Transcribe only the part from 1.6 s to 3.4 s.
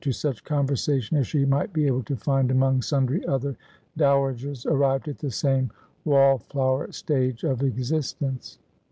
be able to find among sundry